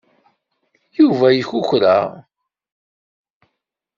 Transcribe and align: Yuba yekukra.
Yuba 0.99 1.27
yekukra. 1.31 1.93